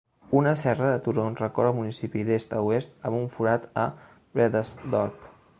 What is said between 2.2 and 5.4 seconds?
d'est a oest amb un forat a Bredasdorp.